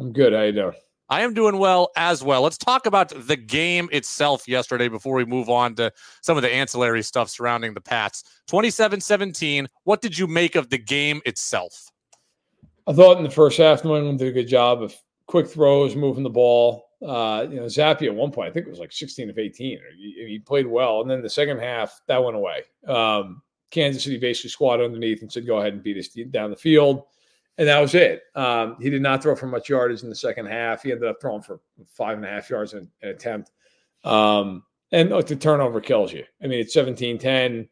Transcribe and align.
I'm 0.00 0.12
good. 0.12 0.32
How 0.32 0.42
you 0.42 0.52
doing? 0.52 0.72
I 1.10 1.20
am 1.20 1.34
doing 1.34 1.58
well 1.58 1.90
as 1.94 2.24
well. 2.24 2.40
Let's 2.40 2.56
talk 2.56 2.86
about 2.86 3.12
the 3.26 3.36
game 3.36 3.90
itself 3.92 4.48
yesterday 4.48 4.88
before 4.88 5.14
we 5.14 5.26
move 5.26 5.50
on 5.50 5.74
to 5.74 5.92
some 6.22 6.38
of 6.38 6.42
the 6.42 6.50
ancillary 6.50 7.02
stuff 7.02 7.28
surrounding 7.28 7.74
the 7.74 7.82
Pats. 7.82 8.24
27 8.46 9.00
17. 9.00 9.68
What 9.84 10.00
did 10.00 10.16
you 10.16 10.26
make 10.26 10.54
of 10.54 10.70
the 10.70 10.78
game 10.78 11.20
itself? 11.26 11.90
I 12.86 12.94
thought 12.94 13.18
in 13.18 13.24
the 13.24 13.30
first 13.30 13.58
half, 13.58 13.84
New 13.84 13.94
England 13.94 14.20
did 14.20 14.28
a 14.28 14.32
good 14.32 14.48
job 14.48 14.82
of 14.82 14.94
quick 15.26 15.48
throws, 15.48 15.94
moving 15.94 16.22
the 16.22 16.30
ball. 16.30 16.86
Uh, 17.06 17.46
you 17.50 17.56
know, 17.56 17.66
Zappe 17.66 18.06
at 18.06 18.14
one 18.14 18.30
point, 18.30 18.48
I 18.48 18.52
think 18.52 18.66
it 18.66 18.70
was 18.70 18.78
like 18.78 18.92
16 18.92 19.28
of 19.28 19.38
18. 19.38 19.78
He, 19.98 20.26
he 20.28 20.38
played 20.38 20.66
well. 20.66 21.02
And 21.02 21.10
then 21.10 21.20
the 21.20 21.28
second 21.28 21.58
half, 21.58 22.00
that 22.06 22.22
went 22.22 22.36
away. 22.36 22.62
Um, 22.86 23.42
Kansas 23.70 24.04
City 24.04 24.18
basically 24.18 24.50
squatted 24.50 24.86
underneath 24.86 25.20
and 25.20 25.30
said, 25.30 25.46
go 25.46 25.58
ahead 25.58 25.74
and 25.74 25.82
beat 25.82 25.98
us 25.98 26.08
down 26.30 26.50
the 26.50 26.56
field 26.56 27.04
and 27.58 27.68
that 27.68 27.80
was 27.80 27.94
it. 27.94 28.22
Um, 28.34 28.76
he 28.80 28.90
did 28.90 29.02
not 29.02 29.22
throw 29.22 29.36
for 29.36 29.46
much 29.46 29.68
yardage 29.68 30.02
in 30.02 30.08
the 30.08 30.16
second 30.16 30.46
half. 30.46 30.82
He 30.82 30.92
ended 30.92 31.08
up 31.08 31.20
throwing 31.20 31.42
for 31.42 31.60
five 31.86 32.16
and 32.16 32.24
a 32.24 32.28
half 32.28 32.48
yards 32.48 32.72
in 32.72 32.88
an 33.02 33.08
attempt. 33.08 33.50
Um, 34.04 34.64
and 34.92 35.10
look, 35.10 35.26
the 35.26 35.36
turnover 35.36 35.80
kills 35.80 36.12
you. 36.12 36.24
I 36.42 36.46
mean, 36.46 36.60
it's 36.60 36.74
17 36.74 37.18
10. 37.18 37.68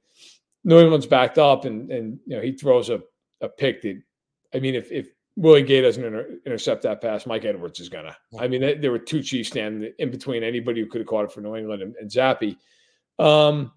New 0.64 0.80
England's 0.80 1.06
backed 1.06 1.38
up, 1.38 1.64
and, 1.64 1.90
and 1.90 2.18
you 2.26 2.36
know, 2.36 2.42
he 2.42 2.52
throws 2.52 2.90
a, 2.90 3.00
a 3.40 3.48
pick 3.48 3.80
that, 3.82 4.00
I 4.54 4.58
mean, 4.58 4.74
if, 4.74 4.90
if 4.92 5.08
Willie 5.36 5.62
Gay 5.62 5.80
doesn't 5.80 6.04
inter- 6.04 6.38
intercept 6.44 6.82
that 6.82 7.00
pass, 7.00 7.26
Mike 7.26 7.44
Edwards 7.44 7.80
is 7.80 7.88
going 7.88 8.04
to. 8.04 8.16
I 8.38 8.48
mean, 8.48 8.80
there 8.80 8.90
were 8.90 8.98
two 8.98 9.22
Chiefs 9.22 9.50
standing 9.50 9.92
in 9.98 10.10
between 10.10 10.42
anybody 10.42 10.80
who 10.80 10.86
could 10.86 11.00
have 11.00 11.08
caught 11.08 11.24
it 11.24 11.32
for 11.32 11.40
New 11.40 11.56
England 11.56 11.82
and, 11.82 11.94
and. 11.96 12.56
Um, 13.18 13.72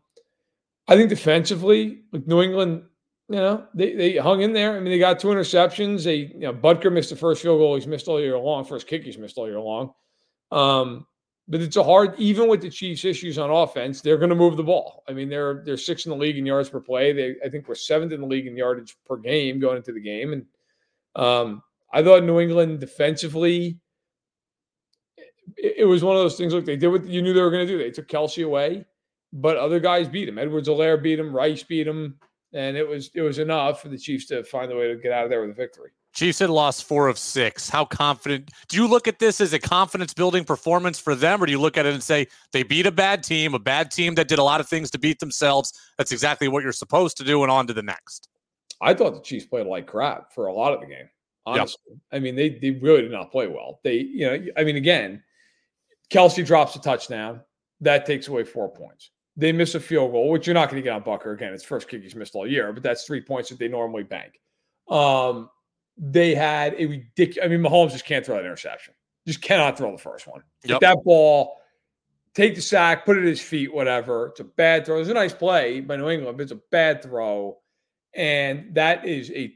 I 0.88 0.96
think 0.96 1.10
defensively, 1.10 2.02
like 2.12 2.28
New 2.28 2.42
England 2.42 2.84
you 3.32 3.40
know, 3.40 3.66
they, 3.74 3.94
they 3.94 4.18
hung 4.18 4.42
in 4.42 4.52
there. 4.52 4.76
I 4.76 4.80
mean, 4.82 4.92
they 4.92 5.00
got 5.00 5.18
two 5.18 5.30
interceptions. 5.30 6.04
They, 6.04 6.16
you 6.16 6.40
know, 6.40 6.54
Butker 6.54 6.92
missed 6.92 7.12
the 7.12 7.16
first 7.16 7.42
field 7.42 7.60
goal 7.60 7.76
he's 7.76 7.88
missed 7.88 8.10
all 8.10 8.20
year 8.20 8.38
long, 8.38 8.66
first 8.66 8.88
kick 8.88 9.04
he's 9.04 9.18
missed 9.18 9.38
all 9.38 9.48
year 9.48 9.60
long. 9.60 9.94
Um, 10.52 11.08
but 11.48 11.62
it's 11.62 11.78
a 11.78 11.84
hard, 11.84 12.14
even 12.20 12.50
with 12.50 12.62
the 12.62 12.70
Chiefs' 12.70 13.06
issues 13.06 13.38
on 13.38 13.50
offense, 13.50 14.02
they're 14.02 14.18
going 14.18 14.30
to 14.30 14.36
move 14.36 14.58
the 14.58 14.64
ball. 14.64 15.04
I 15.08 15.14
mean, 15.14 15.30
they're 15.30 15.64
they're 15.66 15.78
sixth 15.78 16.06
in 16.06 16.10
the 16.12 16.18
league 16.18 16.38
in 16.38 16.46
yards 16.46 16.70
per 16.70 16.82
play. 16.82 17.14
They, 17.14 17.36
I 17.44 17.50
think, 17.50 17.68
we're 17.68 17.76
seventh 17.76 18.12
in 18.12 18.20
the 18.20 18.28
league 18.28 18.48
in 18.48 18.58
yardage 18.58 18.98
per 19.06 19.16
game 19.16 19.60
going 19.60 19.78
into 19.78 19.94
the 19.94 20.02
game. 20.02 20.34
And 20.34 20.46
um, 21.16 21.64
I 21.94 22.04
thought 22.04 22.24
New 22.24 22.40
England 22.42 22.80
defensively, 22.80 23.80
it, 25.58 25.76
it 25.80 25.86
was 25.86 26.04
one 26.04 26.18
of 26.18 26.22
those 26.22 26.38
things. 26.38 26.54
Look, 26.54 26.66
they 26.66 26.78
did 26.78 26.90
what 26.90 27.06
you 27.06 27.22
knew 27.22 27.34
they 27.34 27.42
were 27.42 27.52
going 27.52 27.66
to 27.66 27.72
do. 27.72 27.78
They 27.78 27.92
took 27.92 28.08
Kelce 28.08 28.46
away, 28.46 28.86
but 29.32 29.58
other 29.58 29.80
guys 29.80 30.10
beat 30.10 30.28
him. 30.28 30.38
Edwards-Helaire 30.38 31.02
beat 31.02 31.20
him. 31.20 31.34
Rice 31.34 31.64
beat 31.64 31.88
him 31.88 32.18
and 32.54 32.78
it 32.78 32.88
was 32.88 33.10
it 33.14 33.22
was 33.22 33.40
enough 33.40 33.82
for 33.82 33.90
the 33.90 33.98
Chiefs 33.98 34.26
to 34.28 34.44
find 34.44 34.72
a 34.72 34.76
way 34.76 34.88
to 34.88 34.96
get 34.96 35.12
out 35.12 35.24
of 35.24 35.30
there 35.30 35.42
with 35.42 35.52
a 35.52 35.54
victory. 35.54 35.92
Chiefs 36.14 36.40
had 36.40 36.50
lost 36.50 36.84
four 36.84 37.08
of 37.08 37.18
six. 37.18 37.70
How 37.70 37.86
confident 37.86 38.52
do 38.68 38.76
you 38.76 38.86
look 38.88 39.08
at 39.08 39.20
this 39.20 39.40
as 39.40 39.54
a 39.54 39.60
confidence 39.60 40.14
building 40.14 40.44
performance 40.44 41.00
for 41.00 41.16
them, 41.16 41.42
or 41.42 41.46
do 41.46 41.54
you 41.54 41.62
look 41.62 41.78
at 41.78 41.86
it 41.86 41.94
and 41.94 42.04
say 42.04 42.28
they 42.52 42.64
beat 42.64 42.86
a 42.86 42.92
bad 42.92 43.24
team, 43.24 43.54
a 43.54 43.60
bad 43.60 43.92
team 43.92 44.16
that 44.16 44.28
did 44.28 44.40
a 44.40 44.44
lot 44.44 44.60
of 44.60 44.68
things 44.68 44.92
to 44.92 45.00
beat 45.00 45.20
themselves? 45.20 45.74
That's 45.98 46.12
exactly 46.12 46.50
what 46.50 46.64
you're 46.64 46.74
supposed 46.74 47.18
to 47.18 47.24
do, 47.24 47.44
and 47.44 47.52
on 47.52 47.68
to 47.68 47.74
the 47.74 47.84
next. 47.84 48.28
I 48.82 48.94
thought 48.94 49.14
the 49.14 49.22
Chiefs 49.22 49.46
played 49.46 49.68
like 49.68 49.88
crap 49.88 50.34
for 50.34 50.48
a 50.48 50.54
lot 50.54 50.74
of 50.74 50.82
the 50.82 50.88
game. 50.88 51.10
Honestly, 51.46 51.82
yep. 51.90 51.98
I 52.12 52.20
mean 52.20 52.36
they 52.36 52.50
they 52.50 52.72
really 52.72 53.02
did 53.02 53.12
not 53.12 53.32
play 53.32 53.48
well. 53.48 53.80
They 53.84 53.96
you 53.96 54.28
know 54.28 54.46
I 54.58 54.64
mean 54.64 54.76
again, 54.76 55.24
Kelce 56.12 56.46
drops 56.46 56.76
a 56.76 56.82
touchdown 56.82 57.42
that 57.80 58.06
takes 58.06 58.28
away 58.28 58.44
four 58.44 58.70
points. 58.70 59.12
They 59.38 59.52
miss 59.52 59.76
a 59.76 59.80
field 59.80 60.12
goal, 60.12 60.30
which 60.30 60.46
you're 60.46 60.54
not 60.54 60.70
going 60.70 60.82
to 60.82 60.84
get 60.84 60.94
on 60.94 61.04
Butker 61.04 61.34
again. 61.34 61.54
It's 61.54 61.64
first 61.64 61.88
kick 61.88 62.02
he's 62.02 62.16
missed 62.16 62.36
all 62.36 62.46
year, 62.46 62.74
but 62.74 62.84
that's 62.84 63.06
three 63.06 63.22
points 63.22 63.50
that 63.50 63.60
they 63.60 63.68
normally 63.68 64.04
bank. 64.04 64.40
Um, 64.90 65.50
they 65.98 66.36
had 66.36 66.76
a 66.78 66.86
ridiculous. 66.86 67.46
I 67.46 67.48
mean, 67.48 67.62
Mahomes 67.62 67.92
just 67.92 68.06
can't 68.06 68.26
throw 68.26 68.36
that 68.36 68.46
interception. 68.46 68.94
Just 69.26 69.42
cannot 69.42 69.78
throw 69.78 69.92
the 69.92 69.98
first 69.98 70.28
one. 70.28 70.42
Yep. 70.66 70.82
That 70.82 70.98
ball, 71.06 71.58
take 72.34 72.56
the 72.56 72.62
sack, 72.62 73.06
put 73.06 73.18
it 73.18 73.22
at 73.22 73.28
his 73.28 73.42
feet, 73.42 73.74
whatever. 73.74 74.28
It's 74.28 74.40
a 74.40 74.46
bad 74.46 74.86
throw. 74.86 75.00
It's 75.00 75.10
a 75.10 75.14
nice 75.14 75.34
play 75.34 75.80
by 75.80 75.96
New 75.96 76.10
England, 76.10 76.38
but 76.38 76.44
it's 76.44 76.52
a 76.52 76.62
bad 76.72 77.04
throw, 77.04 77.58
and 78.14 78.74
that 78.76 79.06
is 79.06 79.32
a, 79.32 79.54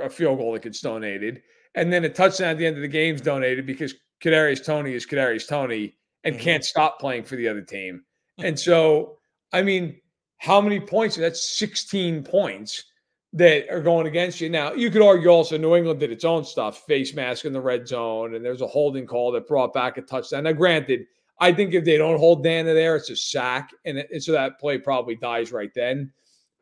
a 0.00 0.08
field 0.08 0.38
goal 0.38 0.52
that 0.52 0.62
gets 0.62 0.80
donated, 0.80 1.42
and 1.74 1.92
then 1.92 2.04
a 2.04 2.08
touchdown 2.08 2.50
at 2.50 2.58
the 2.58 2.66
end 2.66 2.76
of 2.76 2.82
the 2.82 2.88
game 2.88 3.14
is 3.16 3.20
donated 3.20 3.66
because 3.66 3.94
Kadarius 4.22 4.64
Toney 4.64 4.94
is 4.94 5.06
Kadarius 5.06 5.48
Toney 5.48 5.96
and 6.24 6.36
mm-hmm. 6.36 6.44
can't 6.44 6.64
stop 6.64 7.00
playing 7.00 7.24
for 7.24 7.36
the 7.36 7.48
other 7.48 7.62
team. 7.62 8.04
And 8.38 8.58
so, 8.58 9.18
I 9.52 9.62
mean, 9.62 10.00
how 10.38 10.60
many 10.60 10.80
points? 10.80 11.16
That's 11.16 11.58
16 11.58 12.24
points 12.24 12.84
that 13.32 13.68
are 13.70 13.80
going 13.80 14.06
against 14.06 14.40
you. 14.40 14.50
Now, 14.50 14.72
you 14.72 14.90
could 14.90 15.02
argue 15.02 15.28
also 15.28 15.56
New 15.56 15.76
England 15.76 16.00
did 16.00 16.12
its 16.12 16.24
own 16.24 16.44
stuff, 16.44 16.84
face 16.86 17.14
mask 17.14 17.44
in 17.44 17.52
the 17.52 17.60
red 17.60 17.88
zone, 17.88 18.34
and 18.34 18.44
there's 18.44 18.60
a 18.60 18.66
holding 18.66 19.06
call 19.06 19.32
that 19.32 19.48
brought 19.48 19.72
back 19.72 19.96
a 19.96 20.02
touchdown. 20.02 20.44
Now, 20.44 20.52
granted, 20.52 21.06
I 21.40 21.52
think 21.52 21.74
if 21.74 21.84
they 21.84 21.96
don't 21.96 22.18
hold 22.18 22.42
Dana 22.42 22.74
there, 22.74 22.96
it's 22.96 23.10
a 23.10 23.16
sack, 23.16 23.70
and, 23.84 23.98
it, 23.98 24.08
and 24.12 24.22
so 24.22 24.32
that 24.32 24.60
play 24.60 24.78
probably 24.78 25.16
dies 25.16 25.50
right 25.50 25.72
then. 25.74 26.12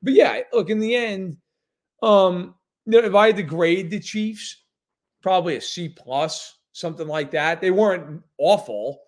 But 0.02 0.12
yeah, 0.12 0.41
look, 0.52 0.70
in 0.70 0.78
the 0.78 0.94
end, 0.94 1.37
um, 2.02 2.54
you 2.87 3.00
know, 3.00 3.06
if 3.06 3.14
I 3.14 3.26
had 3.26 3.37
to 3.37 3.42
grade 3.42 3.91
the 3.91 4.00
Chiefs, 4.00 4.62
probably 5.20 5.56
a 5.56 5.60
C 5.60 5.88
plus, 5.88 6.58
something 6.72 7.06
like 7.06 7.31
that. 7.32 7.60
They 7.60 7.70
weren't 7.70 8.22
awful. 8.38 9.00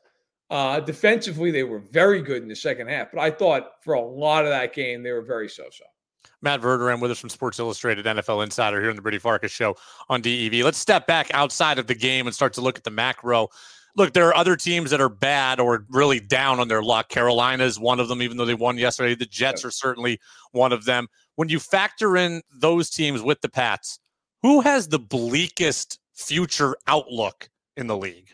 Uh, 0.53 0.79
defensively, 0.81 1.51
they 1.51 1.63
were 1.63 1.79
very 1.79 2.21
good 2.21 2.43
in 2.43 2.49
the 2.49 2.55
second 2.55 2.87
half, 2.87 3.11
but 3.11 3.19
I 3.19 3.31
thought 3.31 3.83
for 3.83 3.95
a 3.95 4.03
lot 4.03 4.45
of 4.45 4.51
that 4.51 4.75
game, 4.75 5.03
they 5.03 5.11
were 5.11 5.23
very 5.23 5.49
so 5.49 5.65
so. 5.73 5.85
Matt 6.43 6.61
Verderame 6.61 7.01
with 7.01 7.11
us 7.11 7.19
from 7.19 7.31
Sports 7.31 7.59
Illustrated 7.59 8.05
NFL 8.05 8.45
Insider 8.45 8.79
here 8.79 8.91
in 8.91 8.97
the 8.97 9.01
Brady 9.01 9.19
Farkas 9.19 9.51
show 9.51 9.75
on 10.11 10.21
DEV. 10.21 10.63
Let's 10.63 10.77
step 10.77 11.07
back 11.07 11.31
outside 11.33 11.79
of 11.79 11.87
the 11.87 11.95
game 11.95 12.27
and 12.27 12.37
start 12.37 12.53
to 12.53 12.61
look 12.61 12.77
at 12.77 12.85
the 12.85 12.91
macro. 12.91 13.49
Look, 13.97 14.13
there 14.13 14.29
are 14.29 14.37
other 14.37 14.55
teams 14.55 14.91
that 14.91 15.01
are 15.01 15.09
bad 15.09 15.59
or 15.59 15.87
really 15.89 16.21
down 16.21 16.61
on 16.61 16.69
their 16.69 16.83
luck. 16.83 17.09
Carolina 17.09 17.65
is 17.65 17.81
one 17.81 17.99
of 17.99 18.09
them, 18.09 18.21
even 18.21 18.37
though 18.37 18.45
they 18.45 18.53
won 18.53 18.77
yesterday. 18.77 19.15
The 19.15 19.25
Jets 19.25 19.65
are 19.65 19.71
certainly 19.71 20.21
one 20.51 20.75
of 20.75 20.85
them. 20.85 21.09
When 21.37 21.49
you 21.49 21.61
factor 21.61 22.15
in 22.15 22.43
those 22.55 22.91
teams 22.91 23.23
with 23.23 23.41
the 23.41 23.49
Pats, 23.49 24.01
who 24.43 24.61
has 24.61 24.89
the 24.89 24.99
bleakest 24.99 25.99
future 26.13 26.77
outlook 26.87 27.49
in 27.75 27.87
the 27.87 27.97
league? 27.97 28.29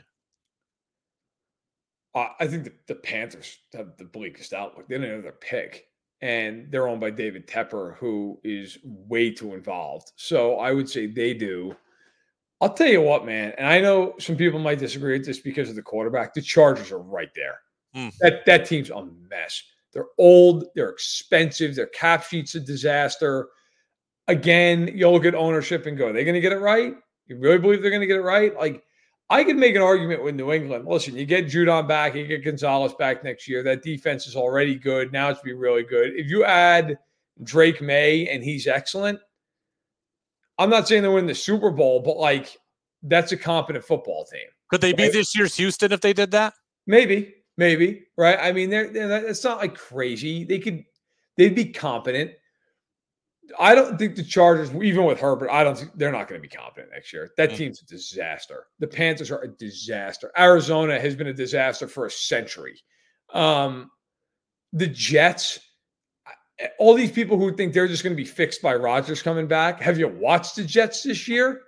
Uh, 2.18 2.30
I 2.40 2.48
think 2.48 2.64
the, 2.64 2.72
the, 2.88 2.94
Panthers 2.96 3.58
have 3.74 3.96
the 3.96 4.04
bleakest 4.04 4.52
outlook. 4.52 4.88
They 4.88 4.98
don't 4.98 5.08
have 5.08 5.22
their 5.22 5.32
pick, 5.32 5.86
and 6.20 6.66
they're 6.68 6.88
owned 6.88 7.00
by 7.00 7.10
David 7.10 7.46
Tepper, 7.46 7.96
who 7.96 8.40
is 8.42 8.78
way 8.82 9.30
too 9.30 9.54
involved. 9.54 10.10
So 10.16 10.56
I 10.56 10.72
would 10.72 10.88
say 10.88 11.06
they 11.06 11.32
do. 11.32 11.76
I'll 12.60 12.74
tell 12.74 12.88
you 12.88 13.02
what, 13.02 13.24
man, 13.24 13.52
and 13.56 13.68
I 13.68 13.80
know 13.80 14.14
some 14.18 14.34
people 14.34 14.58
might 14.58 14.80
disagree 14.80 15.16
with 15.16 15.24
this 15.26 15.38
because 15.38 15.70
of 15.70 15.76
the 15.76 15.82
quarterback. 15.82 16.34
The 16.34 16.42
Chargers 16.42 16.90
are 16.90 16.98
right 16.98 17.30
there. 17.36 17.60
Mm. 17.94 18.12
That 18.18 18.44
that 18.46 18.66
team's 18.66 18.90
a 18.90 19.06
mess. 19.30 19.62
They're 19.92 20.06
old. 20.18 20.64
They're 20.74 20.90
expensive. 20.90 21.76
Their 21.76 21.86
cap 21.86 22.24
sheet's 22.24 22.56
a 22.56 22.60
disaster. 22.60 23.48
Again, 24.26 24.90
you 24.92 25.08
look 25.08 25.24
at 25.24 25.36
ownership 25.36 25.86
and 25.86 25.96
go, 25.96 26.08
"Are 26.08 26.12
they 26.12 26.24
going 26.24 26.34
to 26.34 26.40
get 26.40 26.52
it 26.52 26.58
right? 26.58 26.94
You 27.28 27.38
really 27.38 27.58
believe 27.58 27.80
they're 27.80 27.92
going 27.92 28.00
to 28.00 28.08
get 28.08 28.16
it 28.16 28.22
right?" 28.22 28.56
Like 28.56 28.82
I 29.30 29.44
could 29.44 29.56
make 29.56 29.76
an 29.76 29.82
argument 29.82 30.22
with 30.22 30.34
New 30.34 30.52
England. 30.52 30.86
Listen, 30.86 31.14
you 31.14 31.26
get 31.26 31.46
Judon 31.46 31.86
back, 31.86 32.14
you 32.14 32.26
get 32.26 32.44
Gonzalez 32.44 32.94
back 32.94 33.22
next 33.22 33.46
year. 33.46 33.62
That 33.62 33.82
defense 33.82 34.26
is 34.26 34.36
already 34.36 34.74
good. 34.74 35.12
Now 35.12 35.28
it's 35.28 35.40
be 35.42 35.52
really 35.52 35.82
good. 35.82 36.12
If 36.14 36.30
you 36.30 36.44
add 36.44 36.98
Drake 37.42 37.82
Maye 37.82 38.28
and 38.28 38.42
he's 38.42 38.66
excellent, 38.66 39.20
I'm 40.58 40.70
not 40.70 40.88
saying 40.88 41.02
they 41.02 41.08
win 41.08 41.26
the 41.26 41.34
Super 41.34 41.70
Bowl, 41.70 42.00
but 42.00 42.16
like 42.16 42.56
that's 43.02 43.32
a 43.32 43.36
competent 43.36 43.84
football 43.84 44.24
team. 44.24 44.48
Could 44.70 44.80
they 44.80 44.88
right? 44.88 44.96
be 44.96 45.08
this 45.10 45.36
year's 45.36 45.54
Houston 45.56 45.92
if 45.92 46.00
they 46.00 46.12
did 46.12 46.30
that? 46.30 46.54
Maybe, 46.86 47.34
maybe. 47.56 48.06
Right? 48.16 48.38
I 48.40 48.52
mean, 48.52 48.70
they're, 48.70 48.88
they're 48.88 49.26
it's 49.26 49.44
not 49.44 49.58
like 49.58 49.74
crazy. 49.74 50.44
They 50.44 50.58
could, 50.58 50.84
they'd 51.36 51.54
be 51.54 51.66
competent. 51.66 52.32
I 53.58 53.74
don't 53.74 53.98
think 53.98 54.16
the 54.16 54.22
Chargers, 54.22 54.74
even 54.74 55.04
with 55.04 55.20
Herbert, 55.20 55.50
I 55.50 55.64
don't 55.64 55.78
think 55.78 55.92
they're 55.94 56.12
not 56.12 56.28
going 56.28 56.40
to 56.40 56.46
be 56.46 56.54
competent 56.54 56.92
next 56.92 57.12
year. 57.12 57.30
That 57.36 57.50
mm. 57.50 57.56
team's 57.56 57.82
a 57.82 57.86
disaster. 57.86 58.66
The 58.78 58.86
Panthers 58.86 59.30
are 59.30 59.42
a 59.42 59.48
disaster. 59.48 60.30
Arizona 60.38 61.00
has 61.00 61.14
been 61.14 61.28
a 61.28 61.32
disaster 61.32 61.88
for 61.88 62.06
a 62.06 62.10
century. 62.10 62.78
Um, 63.32 63.90
the 64.72 64.86
Jets, 64.86 65.60
all 66.78 66.94
these 66.94 67.12
people 67.12 67.38
who 67.38 67.54
think 67.54 67.72
they're 67.72 67.88
just 67.88 68.02
going 68.02 68.14
to 68.14 68.22
be 68.22 68.28
fixed 68.28 68.60
by 68.60 68.74
Rodgers 68.74 69.22
coming 69.22 69.46
back. 69.46 69.80
Have 69.80 69.98
you 69.98 70.08
watched 70.08 70.56
the 70.56 70.64
Jets 70.64 71.02
this 71.02 71.28
year? 71.28 71.60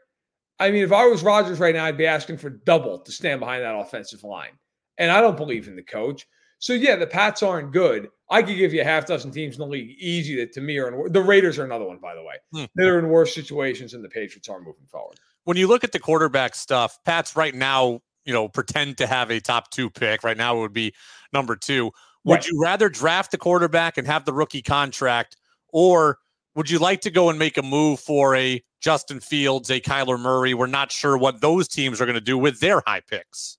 I 0.59 0.71
mean, 0.71 0.83
if 0.83 0.93
I 0.93 1.07
was 1.07 1.23
Rodgers 1.23 1.59
right 1.59 1.75
now, 1.75 1.87
I'd 1.87 1.97
be 1.97 2.07
asking 2.07 2.37
for 2.37 2.51
double 2.51 2.99
to 2.99 3.13
stand 3.13 3.41
behind 3.41 3.63
that 3.63 3.79
offensive 3.79 4.25
line. 4.25 4.53
And 4.99 5.11
I 5.11 5.23
don't 5.23 5.37
believe 5.37 5.69
in 5.69 5.77
the 5.77 5.83
coach. 5.83 6.27
So 6.59 6.75
yeah, 6.75 6.97
the 6.97 7.07
Pats 7.07 7.43
aren't 7.43 7.73
good. 7.73 8.09
I 8.33 8.43
could 8.43 8.57
give 8.57 8.73
you 8.73 8.81
a 8.81 8.85
half 8.85 9.07
dozen 9.07 9.33
teams 9.33 9.57
in 9.57 9.61
the 9.61 9.67
league 9.67 9.97
easy 9.99 10.37
that 10.37 10.53
to 10.53 10.61
me 10.61 10.79
are 10.79 10.89
in 10.89 11.13
the 11.13 11.21
Raiders 11.21 11.59
are 11.59 11.65
another 11.65 11.85
one, 11.85 11.99
by 11.99 12.15
the 12.15 12.23
way. 12.23 12.35
Hmm. 12.53 12.65
They're 12.77 12.99
in 12.99 13.09
worse 13.09 13.35
situations 13.35 13.93
than 13.93 14.03
the 14.03 14.09
Patriots 14.09 14.49
are 14.49 14.61
moving 14.61 14.87
forward. 14.87 15.19
When 15.45 15.57
you 15.57 15.67
look 15.67 15.83
at 15.83 15.93
the 15.93 15.99
quarterback 15.99 16.55
stuff, 16.55 16.99
Pats 17.05 17.35
right 17.35 17.55
now, 17.55 18.01
you 18.25 18.33
know, 18.33 18.49
pretend 18.49 18.99
to 18.99 19.07
have 19.07 19.31
a 19.31 19.41
top 19.41 19.71
two 19.71 19.91
pick. 19.91 20.23
Right 20.23 20.37
now 20.37 20.57
it 20.57 20.61
would 20.61 20.73
be 20.73 20.95
number 21.33 21.57
two. 21.57 21.91
Would 22.25 22.35
right. 22.35 22.47
you 22.47 22.61
rather 22.63 22.89
draft 22.89 23.33
the 23.33 23.39
quarterback 23.39 23.99
and 23.99 24.07
have 24.07 24.25
the 24.27 24.33
rookie 24.33 24.63
contract, 24.63 25.37
or 25.71 26.19
Would 26.57 26.69
you 26.69 26.79
like 26.79 27.01
to 27.03 27.11
go 27.11 27.31
and 27.31 27.39
make 27.39 27.57
a 27.57 27.63
move 27.63 28.01
for 28.01 28.35
a 28.35 28.63
Justin 28.81 29.21
Fields, 29.21 29.71
a 29.71 29.81
Kyler 29.81 30.19
Murray? 30.19 30.53
We're 30.53 30.67
not 30.67 30.91
sure 30.91 31.17
what 31.17 31.41
those 31.41 31.69
teams 31.69 32.01
are 32.01 32.07
going 32.07 32.15
to 32.15 32.21
do 32.21 32.37
with 32.37 32.61
their 32.61 32.83
high 32.87 33.01
picks. 33.01 33.57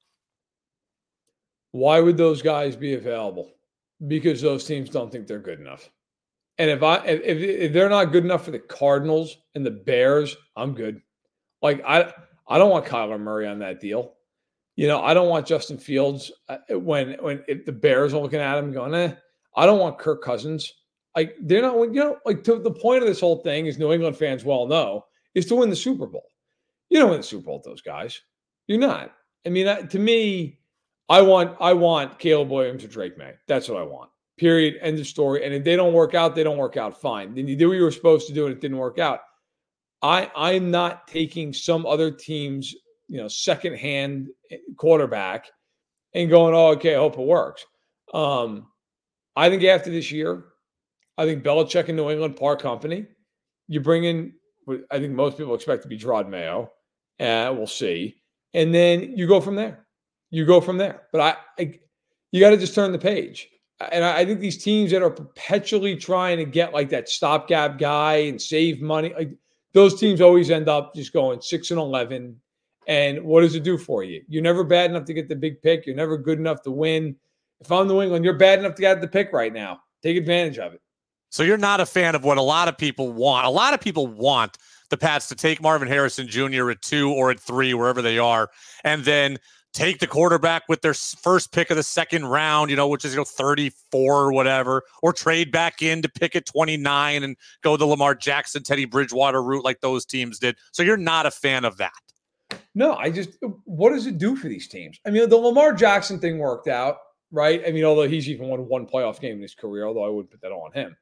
Why 1.71 2.01
would 2.01 2.17
those 2.17 2.41
guys 2.41 2.75
be 2.75 2.95
available? 2.95 3.49
Because 4.07 4.41
those 4.41 4.65
teams 4.65 4.89
don't 4.89 5.11
think 5.11 5.27
they're 5.27 5.39
good 5.39 5.59
enough. 5.59 5.89
And 6.57 6.69
if 6.69 6.83
I 6.83 6.97
if, 7.05 7.37
if 7.37 7.73
they're 7.73 7.89
not 7.89 8.11
good 8.11 8.25
enough 8.25 8.45
for 8.45 8.51
the 8.51 8.59
Cardinals 8.59 9.37
and 9.55 9.65
the 9.65 9.71
Bears, 9.71 10.35
I'm 10.55 10.73
good. 10.73 11.01
Like 11.61 11.83
I 11.85 12.11
I 12.47 12.57
don't 12.57 12.71
want 12.71 12.85
Kyler 12.85 13.19
Murray 13.19 13.47
on 13.47 13.59
that 13.59 13.79
deal. 13.79 14.13
You 14.75 14.87
know, 14.87 15.01
I 15.01 15.13
don't 15.13 15.29
want 15.29 15.47
Justin 15.47 15.77
Fields 15.77 16.31
uh, 16.49 16.57
when 16.69 17.13
when 17.21 17.43
the 17.65 17.71
Bears 17.71 18.13
are 18.13 18.21
looking 18.21 18.39
at 18.39 18.57
him 18.57 18.71
going, 18.71 18.93
eh. 18.93 19.13
I 19.55 19.65
don't 19.65 19.79
want 19.79 19.99
Kirk 19.99 20.23
Cousins. 20.23 20.73
Like 21.15 21.35
they're 21.41 21.61
not, 21.61 21.75
you 21.75 21.99
know, 21.99 22.17
like 22.25 22.43
to 22.45 22.57
the 22.59 22.71
point 22.71 23.03
of 23.03 23.07
this 23.07 23.19
whole 23.19 23.41
thing, 23.43 23.65
is 23.65 23.77
New 23.77 23.91
England 23.91 24.17
fans 24.17 24.45
well 24.45 24.67
know, 24.67 25.05
is 25.35 25.45
to 25.47 25.55
win 25.55 25.69
the 25.69 25.75
Super 25.75 26.07
Bowl. 26.07 26.27
You 26.89 26.99
don't 26.99 27.09
win 27.09 27.19
the 27.19 27.27
Super 27.27 27.45
Bowl 27.45 27.57
with 27.57 27.65
those 27.65 27.81
guys. 27.81 28.21
You're 28.67 28.79
not. 28.79 29.11
I 29.45 29.49
mean, 29.49 29.87
to 29.87 29.99
me, 29.99 30.59
I 31.11 31.21
want 31.21 31.57
I 31.59 31.73
want 31.73 32.19
Caleb 32.19 32.49
Williams 32.51 32.85
or 32.85 32.87
Drake 32.87 33.17
Maye. 33.17 33.33
That's 33.45 33.67
what 33.67 33.77
I 33.77 33.83
want. 33.83 34.09
Period. 34.37 34.77
End 34.79 34.97
of 34.97 35.05
story. 35.05 35.43
And 35.43 35.53
if 35.53 35.65
they 35.65 35.75
don't 35.75 35.91
work 35.91 36.15
out, 36.15 36.35
they 36.35 36.43
don't 36.43 36.57
work 36.57 36.77
out. 36.77 37.01
Fine. 37.01 37.35
Then 37.35 37.49
you 37.49 37.57
did 37.57 37.67
what 37.67 37.73
you 37.73 37.83
were 37.83 37.91
supposed 37.91 38.27
to 38.27 38.33
do, 38.33 38.45
and 38.45 38.55
it 38.55 38.61
didn't 38.61 38.77
work 38.77 38.97
out. 38.97 39.19
I 40.01 40.31
I'm 40.33 40.71
not 40.71 41.09
taking 41.09 41.51
some 41.51 41.85
other 41.85 42.11
team's 42.11 42.73
you 43.09 43.17
know 43.17 43.27
secondhand 43.27 44.29
eh, 44.51 44.57
quarterback 44.77 45.47
and 46.13 46.29
going, 46.29 46.55
oh, 46.55 46.69
okay, 46.69 46.95
I 46.95 46.99
hope 46.99 47.17
it 47.17 47.25
works. 47.25 47.65
Um, 48.13 48.67
I 49.35 49.49
think 49.49 49.63
after 49.65 49.89
this 49.89 50.11
year, 50.11 50.45
I 51.17 51.25
think 51.25 51.43
Belichick 51.43 51.89
and 51.89 51.97
New 51.97 52.09
England 52.09 52.37
part 52.37 52.61
company. 52.61 53.05
You 53.67 53.81
bring 53.81 54.05
in, 54.05 54.33
I 54.89 54.99
think 54.99 55.13
most 55.13 55.37
people 55.37 55.55
expect 55.55 55.83
to 55.83 55.89
be 55.89 55.99
Jerod 55.99 56.29
Mayo, 56.29 56.71
and 57.19 57.57
we'll 57.57 57.67
see. 57.67 58.15
And 58.53 58.73
then 58.73 59.17
you 59.17 59.27
go 59.27 59.41
from 59.41 59.55
there. 59.55 59.85
You 60.31 60.45
go 60.45 60.59
from 60.59 60.77
there. 60.77 61.03
But 61.11 61.21
I, 61.21 61.35
I 61.61 61.79
you 62.31 62.39
got 62.39 62.49
to 62.49 62.57
just 62.57 62.73
turn 62.73 62.91
the 62.91 62.97
page. 62.97 63.47
And 63.91 64.03
I, 64.03 64.19
I 64.19 64.25
think 64.25 64.39
these 64.39 64.63
teams 64.63 64.91
that 64.91 65.03
are 65.03 65.09
perpetually 65.09 65.95
trying 65.95 66.37
to 66.37 66.45
get 66.45 66.73
like 66.73 66.89
that 66.89 67.09
stopgap 67.09 67.77
guy 67.77 68.13
and 68.13 68.41
save 68.41 68.81
money, 68.81 69.13
like 69.13 69.31
those 69.73 69.99
teams 69.99 70.21
always 70.21 70.49
end 70.49 70.69
up 70.69 70.95
just 70.95 71.13
going 71.13 71.41
six 71.41 71.71
and 71.71 71.79
eleven. 71.79 72.39
And 72.87 73.23
what 73.23 73.41
does 73.41 73.53
it 73.55 73.63
do 73.63 73.77
for 73.77 74.03
you? 74.03 74.23
You're 74.27 74.41
never 74.41 74.63
bad 74.63 74.89
enough 74.89 75.05
to 75.05 75.13
get 75.13 75.29
the 75.29 75.35
big 75.35 75.61
pick. 75.61 75.85
You're 75.85 75.95
never 75.95 76.17
good 76.17 76.39
enough 76.39 76.63
to 76.63 76.71
win. 76.71 77.15
If 77.59 77.71
I'm 77.71 77.87
New 77.87 78.01
England, 78.01 78.25
you're 78.25 78.37
bad 78.37 78.57
enough 78.57 78.73
to 78.75 78.81
get 78.81 79.01
the 79.01 79.07
pick 79.07 79.31
right 79.31 79.53
now. 79.53 79.81
Take 80.01 80.17
advantage 80.17 80.57
of 80.57 80.73
it. 80.73 80.81
So 81.29 81.43
you're 81.43 81.57
not 81.57 81.79
a 81.79 81.85
fan 81.85 82.15
of 82.15 82.23
what 82.23 82.37
a 82.37 82.41
lot 82.41 82.67
of 82.67 82.77
people 82.77 83.13
want. 83.13 83.45
A 83.45 83.49
lot 83.49 83.73
of 83.73 83.79
people 83.79 84.07
want 84.07 84.57
the 84.89 84.97
Pats 84.97 85.29
to 85.29 85.35
take 85.35 85.61
Marvin 85.61 85.87
Harrison 85.87 86.27
Jr. 86.27 86.71
at 86.71 86.81
two 86.81 87.09
or 87.09 87.31
at 87.31 87.39
three, 87.39 87.73
wherever 87.73 88.01
they 88.01 88.17
are, 88.19 88.49
and 88.83 89.05
then 89.05 89.37
take 89.73 89.99
the 89.99 90.07
quarterback 90.07 90.63
with 90.67 90.81
their 90.81 90.93
first 90.93 91.51
pick 91.51 91.69
of 91.69 91.77
the 91.77 91.83
second 91.83 92.25
round, 92.25 92.69
you 92.69 92.75
know, 92.75 92.87
which 92.87 93.05
is 93.05 93.13
you 93.13 93.17
know 93.17 93.25
34 93.25 94.15
or 94.15 94.33
whatever, 94.33 94.83
or 95.01 95.13
trade 95.13 95.51
back 95.51 95.81
in 95.81 96.01
to 96.01 96.09
pick 96.09 96.35
at 96.35 96.45
29 96.45 97.23
and 97.23 97.37
go 97.61 97.77
the 97.77 97.85
Lamar 97.85 98.15
Jackson, 98.15 98.63
Teddy 98.63 98.85
Bridgewater 98.85 99.41
route 99.41 99.63
like 99.63 99.81
those 99.81 100.05
teams 100.05 100.39
did. 100.39 100.55
So 100.71 100.83
you're 100.83 100.97
not 100.97 101.25
a 101.25 101.31
fan 101.31 101.65
of 101.65 101.77
that. 101.77 101.91
No, 102.75 102.95
I 102.95 103.09
just 103.09 103.37
what 103.65 103.91
does 103.91 104.07
it 104.07 104.17
do 104.17 104.35
for 104.35 104.47
these 104.47 104.67
teams? 104.67 104.99
I 105.05 105.09
mean, 105.09 105.29
the 105.29 105.37
Lamar 105.37 105.73
Jackson 105.73 106.19
thing 106.19 106.37
worked 106.37 106.67
out, 106.67 106.97
right? 107.31 107.61
I 107.65 107.71
mean, 107.71 107.83
although 107.83 108.07
he's 108.07 108.29
even 108.29 108.47
won 108.47 108.67
one 108.67 108.85
playoff 108.85 109.19
game 109.19 109.35
in 109.35 109.41
his 109.41 109.55
career, 109.55 109.85
although 109.85 110.05
I 110.05 110.09
wouldn't 110.09 110.31
put 110.31 110.41
that 110.41 110.51
on 110.51 110.71
him. 110.73 110.95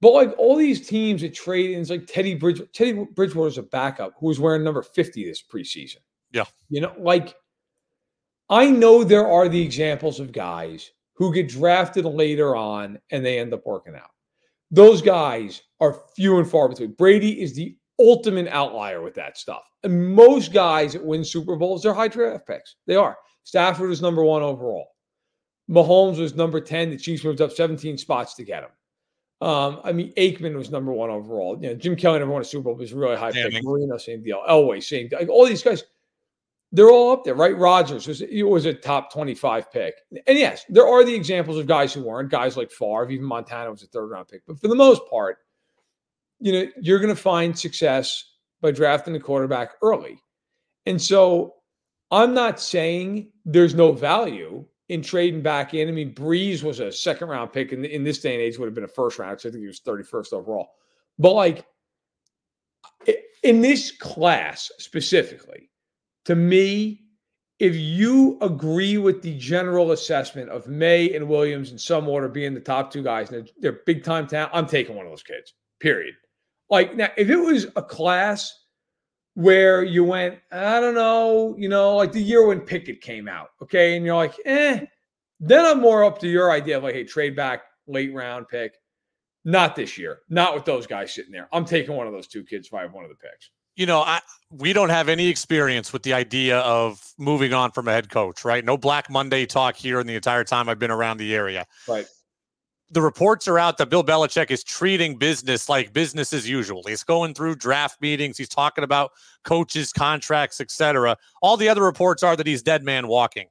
But 0.00 0.12
like 0.12 0.34
all 0.38 0.56
these 0.56 0.86
teams 0.86 1.22
that 1.22 1.34
trade 1.34 1.70
ins, 1.70 1.90
like 1.90 2.06
Teddy 2.06 2.34
Bridge, 2.34 2.60
Teddy 2.74 3.06
Bridgewater's 3.14 3.58
a 3.58 3.62
backup 3.62 4.14
who 4.18 4.26
was 4.26 4.38
wearing 4.38 4.62
number 4.62 4.82
50 4.82 5.24
this 5.24 5.42
preseason. 5.42 5.98
Yeah. 6.32 6.44
You 6.68 6.82
know, 6.82 6.94
like 6.98 7.34
I 8.48 8.70
know 8.70 9.02
there 9.02 9.28
are 9.28 9.48
the 9.48 9.60
examples 9.60 10.20
of 10.20 10.32
guys 10.32 10.90
who 11.14 11.32
get 11.32 11.48
drafted 11.48 12.04
later 12.04 12.54
on 12.54 12.98
and 13.10 13.24
they 13.24 13.38
end 13.38 13.52
up 13.52 13.66
working 13.66 13.94
out. 13.94 14.10
Those 14.70 15.02
guys 15.02 15.62
are 15.80 16.02
few 16.14 16.38
and 16.38 16.48
far 16.48 16.68
between. 16.68 16.92
Brady 16.92 17.40
is 17.40 17.54
the 17.54 17.76
ultimate 17.98 18.48
outlier 18.48 19.02
with 19.02 19.14
that 19.14 19.38
stuff. 19.38 19.62
And 19.82 20.14
most 20.14 20.52
guys 20.52 20.92
that 20.92 21.04
win 21.04 21.24
Super 21.24 21.56
Bowls, 21.56 21.82
they're 21.82 21.94
high 21.94 22.08
draft 22.08 22.46
picks. 22.46 22.76
They 22.86 22.96
are. 22.96 23.16
Stafford 23.44 23.88
was 23.88 24.02
number 24.02 24.24
one 24.24 24.42
overall. 24.42 24.88
Mahomes 25.70 26.18
was 26.18 26.34
number 26.34 26.60
10. 26.60 26.90
The 26.90 26.96
Chiefs 26.96 27.24
moved 27.24 27.40
up 27.40 27.52
17 27.52 27.98
spots 27.98 28.34
to 28.34 28.44
get 28.44 28.64
him. 28.64 28.70
Um, 29.46 29.80
I 29.84 29.92
mean, 29.92 30.12
Aikman 30.14 30.56
was 30.56 30.70
number 30.70 30.92
one 30.92 31.10
overall. 31.10 31.58
You 31.60 31.68
know, 31.68 31.74
Jim 31.74 31.94
Kelly 31.94 32.18
never 32.18 32.30
won 32.30 32.42
a 32.42 32.44
Super 32.44 32.64
Bowl, 32.64 32.74
was 32.74 32.92
really 32.92 33.16
high 33.16 33.32
pick. 33.32 33.62
Marino, 33.62 33.98
same 33.98 34.22
deal. 34.22 34.42
Elway, 34.48 34.82
same 34.82 35.08
deal. 35.08 35.18
Like 35.18 35.28
all 35.28 35.44
these 35.44 35.62
guys, 35.62 35.84
they're 36.72 36.90
all 36.90 37.12
up 37.12 37.24
there, 37.24 37.34
right? 37.34 37.56
Rodgers 37.56 38.06
was 38.06 38.22
was 38.30 38.66
a 38.66 38.74
top 38.74 39.12
25 39.12 39.72
pick. 39.72 39.94
And 40.26 40.38
yes, 40.38 40.64
there 40.68 40.86
are 40.86 41.04
the 41.04 41.14
examples 41.14 41.58
of 41.58 41.66
guys 41.66 41.92
who 41.92 42.02
weren't, 42.02 42.30
guys 42.30 42.56
like 42.56 42.70
Favre, 42.70 43.10
even 43.10 43.24
Montana 43.24 43.70
was 43.70 43.82
a 43.82 43.86
third 43.86 44.08
round 44.08 44.28
pick. 44.28 44.42
But 44.46 44.60
for 44.60 44.68
the 44.68 44.74
most 44.74 45.02
part, 45.08 45.38
you 46.40 46.52
know, 46.52 46.66
you're 46.80 46.98
going 46.98 47.14
to 47.14 47.20
find 47.20 47.58
success 47.58 48.24
by 48.60 48.72
drafting 48.72 49.14
a 49.16 49.20
quarterback 49.20 49.74
early. 49.82 50.20
And 50.86 51.00
so 51.00 51.54
I'm 52.10 52.34
not 52.34 52.60
saying 52.60 53.30
there's 53.44 53.74
no 53.74 53.92
value 53.92 54.64
in 54.88 55.02
trading 55.02 55.42
back 55.42 55.74
in. 55.74 55.88
I 55.88 55.92
mean, 55.92 56.14
Brees 56.14 56.62
was 56.62 56.80
a 56.80 56.92
second 56.92 57.28
round 57.28 57.52
pick 57.52 57.72
in, 57.72 57.84
in 57.84 58.04
this 58.04 58.20
day 58.20 58.34
and 58.34 58.42
age 58.42 58.58
would 58.58 58.66
have 58.66 58.74
been 58.74 58.84
a 58.84 58.88
first 58.88 59.18
round. 59.18 59.40
So 59.40 59.48
I 59.48 59.52
think 59.52 59.62
he 59.62 59.66
was 59.66 59.80
31st 59.80 60.32
overall. 60.32 60.68
But 61.18 61.32
like 61.32 61.66
in 63.42 63.60
this 63.60 63.90
class 63.90 64.70
specifically, 64.78 65.70
to 66.26 66.34
me, 66.34 67.00
if 67.58 67.74
you 67.74 68.36
agree 68.42 68.98
with 68.98 69.22
the 69.22 69.36
general 69.38 69.92
assessment 69.92 70.50
of 70.50 70.68
Maye 70.68 71.14
and 71.14 71.28
Williams 71.28 71.72
in 71.72 71.78
some 71.78 72.08
order 72.08 72.28
being 72.28 72.52
the 72.52 72.60
top 72.60 72.90
two 72.90 73.02
guys, 73.02 73.30
and 73.30 73.46
they're, 73.46 73.52
they're 73.60 73.80
big 73.86 74.04
time 74.04 74.26
talent, 74.26 74.50
I'm 74.52 74.66
taking 74.66 74.94
one 74.94 75.06
of 75.06 75.12
those 75.12 75.22
kids. 75.22 75.54
Period. 75.80 76.14
Like 76.68 76.96
now, 76.96 77.08
if 77.16 77.30
it 77.30 77.36
was 77.36 77.66
a 77.76 77.82
class 77.82 78.52
where 79.34 79.84
you 79.84 80.04
went, 80.04 80.38
I 80.50 80.80
don't 80.80 80.94
know, 80.94 81.54
you 81.58 81.68
know, 81.68 81.96
like 81.96 82.12
the 82.12 82.22
year 82.22 82.46
when 82.46 82.60
Pickett 82.60 83.00
came 83.00 83.28
out, 83.28 83.48
okay, 83.62 83.96
and 83.96 84.04
you're 84.04 84.16
like, 84.16 84.34
eh, 84.44 84.84
then 85.38 85.64
I'm 85.64 85.80
more 85.80 86.04
up 86.04 86.18
to 86.20 86.28
your 86.28 86.50
idea 86.50 86.78
of 86.78 86.82
like, 86.82 86.94
hey, 86.94 87.04
trade 87.04 87.36
back 87.36 87.62
late 87.86 88.12
round 88.12 88.48
pick. 88.48 88.74
Not 89.44 89.76
this 89.76 89.96
year, 89.96 90.20
not 90.28 90.54
with 90.54 90.64
those 90.64 90.88
guys 90.88 91.14
sitting 91.14 91.30
there. 91.30 91.48
I'm 91.52 91.64
taking 91.64 91.94
one 91.94 92.08
of 92.08 92.12
those 92.12 92.26
two 92.26 92.42
kids 92.42 92.66
if 92.66 92.74
I 92.74 92.82
have 92.82 92.92
one 92.92 93.04
of 93.04 93.10
the 93.10 93.16
picks. 93.16 93.50
You 93.76 93.86
know, 93.86 94.00
I, 94.00 94.20
we 94.50 94.72
don't 94.72 94.88
have 94.88 95.08
any 95.08 95.28
experience 95.28 95.92
with 95.92 96.02
the 96.02 96.12
idea 96.12 96.58
of 96.60 97.02
moving 97.18 97.52
on 97.52 97.72
from 97.72 97.88
a 97.88 97.92
head 97.92 98.10
coach, 98.10 98.44
right? 98.44 98.64
No 98.64 98.76
Black 98.76 99.10
Monday 99.10 99.46
talk 99.46 99.76
here 99.76 100.00
in 100.00 100.06
the 100.06 100.14
entire 100.14 100.44
time 100.44 100.68
I've 100.68 100.78
been 100.78 100.90
around 100.90 101.18
the 101.18 101.34
area. 101.34 101.66
Right 101.86 102.06
the 102.90 103.02
reports 103.02 103.48
are 103.48 103.58
out 103.58 103.78
that 103.78 103.90
Bill 103.90 104.04
Belichick 104.04 104.50
is 104.50 104.62
treating 104.62 105.16
business 105.16 105.68
like 105.68 105.92
business 105.92 106.32
as 106.32 106.48
usual. 106.48 106.82
He's 106.86 107.02
going 107.02 107.34
through 107.34 107.56
draft 107.56 108.00
meetings. 108.00 108.38
He's 108.38 108.48
talking 108.48 108.84
about 108.84 109.12
coaches, 109.44 109.92
contracts, 109.92 110.60
etc. 110.60 111.16
All 111.42 111.56
the 111.56 111.68
other 111.68 111.82
reports 111.82 112.22
are 112.22 112.36
that 112.36 112.46
he's 112.46 112.62
dead 112.62 112.84
man 112.84 113.08
walking. 113.08 113.48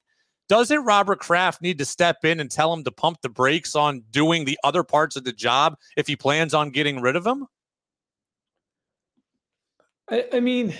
Doesn't 0.47 0.85
Robert 0.85 1.19
Kraft 1.19 1.61
need 1.61 1.79
to 1.79 1.85
step 1.85 2.23
in 2.23 2.39
and 2.39 2.51
tell 2.51 2.71
him 2.71 2.83
to 2.83 2.91
pump 2.91 3.21
the 3.21 3.29
brakes 3.29 3.75
on 3.75 4.03
doing 4.11 4.45
the 4.45 4.59
other 4.63 4.83
parts 4.83 5.15
of 5.15 5.23
the 5.23 5.33
job 5.33 5.75
if 5.97 6.07
he 6.07 6.15
plans 6.15 6.53
on 6.53 6.69
getting 6.69 7.01
rid 7.01 7.15
of 7.15 7.25
him? 7.25 7.47
I, 10.09 10.25
I 10.33 10.39
mean, 10.39 10.73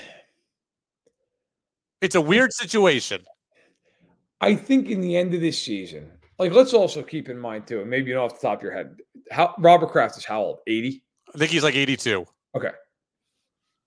it's 2.01 2.15
a 2.15 2.21
weird 2.21 2.53
situation. 2.53 3.23
I 4.41 4.55
think 4.55 4.89
in 4.89 5.01
the 5.01 5.17
end 5.17 5.33
of 5.33 5.41
this 5.41 5.61
season, 5.61 6.11
like, 6.37 6.51
let's 6.51 6.73
also 6.73 7.01
keep 7.01 7.29
in 7.29 7.39
mind 7.39 7.67
too, 7.67 7.81
and 7.81 7.89
maybe 7.89 8.09
you 8.09 8.15
know 8.15 8.25
off 8.25 8.39
the 8.39 8.47
top 8.47 8.59
of 8.59 8.63
your 8.63 8.73
head, 8.73 8.97
how 9.31 9.55
Robert 9.57 9.91
Kraft 9.91 10.17
is 10.17 10.25
how 10.25 10.41
old? 10.41 10.59
80? 10.67 11.03
I 11.33 11.37
think 11.37 11.51
he's 11.51 11.63
like 11.63 11.75
82. 11.75 12.25
Okay. 12.55 12.71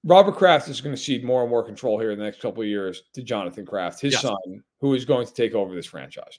Robert 0.04 0.36
Kraft 0.36 0.68
is 0.68 0.80
going 0.80 0.94
to 0.94 1.00
cede 1.00 1.24
more 1.24 1.42
and 1.42 1.50
more 1.50 1.62
control 1.62 1.98
here 1.98 2.12
in 2.12 2.18
the 2.18 2.24
next 2.24 2.40
couple 2.40 2.62
of 2.62 2.68
years 2.68 3.02
to 3.14 3.22
Jonathan 3.22 3.66
Kraft, 3.66 4.00
his 4.00 4.14
yes. 4.14 4.22
son, 4.22 4.62
who 4.80 4.94
is 4.94 5.04
going 5.04 5.26
to 5.26 5.32
take 5.32 5.54
over 5.54 5.74
this 5.74 5.86
franchise. 5.86 6.38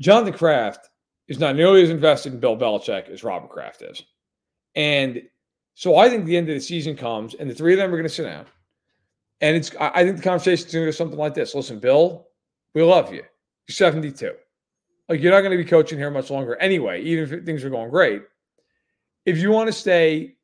Jonathan 0.00 0.32
Kraft 0.32 0.88
is 1.28 1.38
not 1.38 1.56
nearly 1.56 1.82
as 1.82 1.90
invested 1.90 2.32
in 2.32 2.40
Bill 2.40 2.56
Belichick 2.56 3.08
as 3.08 3.24
Robert 3.24 3.50
Kraft 3.50 3.82
is. 3.82 4.02
And 4.74 5.22
so 5.78 5.96
I 5.96 6.08
think 6.08 6.24
the 6.24 6.38
end 6.38 6.48
of 6.48 6.54
the 6.54 6.60
season 6.60 6.96
comes 6.96 7.34
and 7.34 7.50
the 7.50 7.54
three 7.54 7.74
of 7.74 7.78
them 7.78 7.90
are 7.92 7.98
going 7.98 8.08
to 8.08 8.08
sit 8.08 8.22
down. 8.22 8.46
And 9.42 9.54
it's 9.54 9.76
I 9.78 10.04
think 10.04 10.16
the 10.16 10.22
conversation 10.22 10.66
is 10.66 10.72
going 10.72 10.86
to 10.86 10.90
go 10.90 10.96
something 10.96 11.18
like 11.18 11.34
this. 11.34 11.54
Listen, 11.54 11.78
Bill, 11.78 12.28
we 12.72 12.82
love 12.82 13.12
you. 13.12 13.22
You're 13.68 13.74
72. 13.74 14.32
Like 15.10 15.20
you're 15.20 15.32
not 15.32 15.42
going 15.42 15.50
to 15.50 15.62
be 15.62 15.68
coaching 15.68 15.98
here 15.98 16.10
much 16.10 16.30
longer 16.30 16.56
anyway, 16.56 17.02
even 17.02 17.30
if 17.30 17.44
things 17.44 17.62
are 17.62 17.68
going 17.68 17.90
great. 17.90 18.22
If 19.26 19.36
you 19.36 19.50
want 19.50 19.66
to 19.66 19.72
stay, 19.74 20.36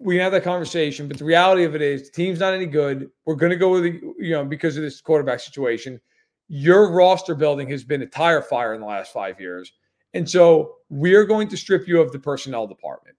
we 0.00 0.16
can 0.16 0.22
have 0.24 0.32
that 0.32 0.42
conversation. 0.42 1.06
But 1.06 1.16
the 1.16 1.24
reality 1.24 1.62
of 1.62 1.76
it 1.76 1.80
is, 1.80 2.10
the 2.10 2.16
team's 2.16 2.40
not 2.40 2.52
any 2.52 2.66
good. 2.66 3.08
We're 3.24 3.36
going 3.36 3.50
to 3.50 3.56
go 3.56 3.70
with 3.70 3.84
the, 3.84 4.00
you 4.18 4.32
know, 4.32 4.44
because 4.44 4.76
of 4.76 4.82
this 4.82 5.00
quarterback 5.00 5.38
situation. 5.38 6.00
Your 6.48 6.90
roster 6.90 7.36
building 7.36 7.70
has 7.70 7.84
been 7.84 8.02
a 8.02 8.06
tire 8.06 8.42
fire 8.42 8.74
in 8.74 8.80
the 8.80 8.86
last 8.88 9.12
five 9.12 9.40
years. 9.40 9.72
And 10.12 10.28
so 10.28 10.74
we're 10.90 11.24
going 11.24 11.46
to 11.48 11.56
strip 11.56 11.86
you 11.86 12.00
of 12.00 12.10
the 12.10 12.18
personnel 12.18 12.66
department. 12.66 13.16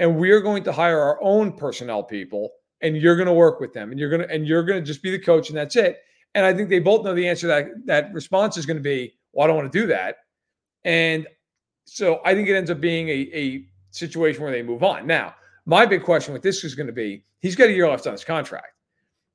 And 0.00 0.16
we 0.16 0.30
are 0.30 0.40
going 0.40 0.64
to 0.64 0.72
hire 0.72 0.98
our 0.98 1.22
own 1.22 1.52
personnel 1.52 2.02
people, 2.02 2.50
and 2.80 2.96
you're 2.96 3.14
going 3.16 3.26
to 3.26 3.32
work 3.32 3.60
with 3.60 3.72
them, 3.72 3.90
and 3.90 4.00
you're 4.00 4.08
going 4.10 4.22
to 4.22 4.30
and 4.34 4.48
you're 4.48 4.64
going 4.64 4.80
to 4.80 4.84
just 4.84 5.02
be 5.02 5.10
the 5.10 5.18
coach, 5.18 5.50
and 5.50 5.56
that's 5.56 5.76
it. 5.76 5.98
And 6.34 6.44
I 6.44 6.54
think 6.54 6.70
they 6.70 6.80
both 6.80 7.04
know 7.04 7.14
the 7.14 7.28
answer 7.28 7.46
that 7.46 7.66
that 7.84 8.12
response 8.12 8.56
is 8.56 8.66
going 8.66 8.78
to 8.78 8.82
be, 8.82 9.12
well, 9.32 9.44
I 9.44 9.46
don't 9.46 9.56
want 9.56 9.70
to 9.72 9.80
do 9.80 9.86
that. 9.88 10.16
And 10.84 11.26
so 11.84 12.20
I 12.24 12.34
think 12.34 12.48
it 12.48 12.56
ends 12.56 12.70
up 12.70 12.80
being 12.80 13.08
a, 13.08 13.28
a 13.34 13.66
situation 13.90 14.42
where 14.42 14.50
they 14.50 14.62
move 14.62 14.82
on. 14.82 15.06
Now, 15.06 15.34
my 15.66 15.84
big 15.84 16.02
question 16.02 16.32
with 16.32 16.42
this 16.42 16.64
is 16.64 16.74
going 16.74 16.86
to 16.86 16.92
be 16.92 17.24
he's 17.40 17.54
got 17.54 17.68
a 17.68 17.72
year 17.72 17.88
left 17.88 18.06
on 18.06 18.12
his 18.12 18.24
contract. 18.24 18.74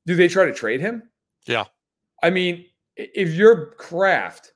Do 0.08 0.16
they 0.16 0.28
try 0.28 0.46
to 0.46 0.54
trade 0.54 0.82
him? 0.82 1.04
Yeah. 1.46 1.66
I 2.24 2.32
mean, 2.32 2.66
if 2.96 3.34
you're 3.34 3.68
Kraft, 3.78 4.54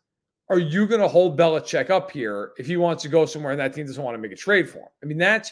are 0.49 0.57
you 0.57 0.87
going 0.87 1.01
to 1.01 1.07
hold 1.07 1.37
Belichick 1.37 1.91
up 1.91 2.09
here 2.09 2.53
if 2.57 2.65
he 2.65 2.77
wants 2.77 3.03
to 3.03 3.09
go 3.09 3.27
somewhere 3.27 3.51
and 3.51 3.59
that 3.59 3.73
team 3.75 3.85
doesn't 3.85 4.03
want 4.03 4.15
to 4.15 4.19
make 4.19 4.31
a 4.31 4.35
trade 4.35 4.67
for 4.67 4.79
him? 4.79 4.87
I 5.03 5.05
mean, 5.05 5.19
that's 5.19 5.51